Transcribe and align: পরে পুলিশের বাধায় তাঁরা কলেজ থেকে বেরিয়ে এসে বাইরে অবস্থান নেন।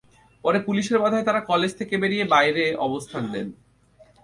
পরে 0.43 0.59
পুলিশের 0.67 0.97
বাধায় 0.99 1.25
তাঁরা 1.27 1.41
কলেজ 1.41 1.71
থেকে 1.79 1.93
বেরিয়ে 1.97 2.25
এসে 2.25 2.31
বাইরে 2.35 2.63
অবস্থান 2.87 3.23
নেন। 3.33 3.47